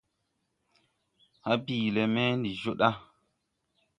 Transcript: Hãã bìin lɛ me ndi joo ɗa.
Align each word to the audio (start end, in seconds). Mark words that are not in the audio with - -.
Hãã 1.43 1.55
bìin 1.65 1.93
lɛ 1.95 2.03
me 2.13 2.23
ndi 2.39 2.51
joo 2.61 2.75
ɗa. 2.79 2.89